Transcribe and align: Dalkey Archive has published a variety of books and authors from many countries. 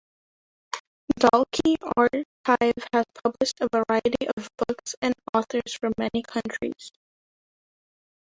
Dalkey 1.19 1.77
Archive 1.95 2.87
has 2.91 3.05
published 3.23 3.61
a 3.61 3.69
variety 3.71 4.27
of 4.35 4.49
books 4.67 4.95
and 5.03 5.13
authors 5.35 5.75
from 5.75 5.93
many 5.95 6.23
countries. 6.23 6.91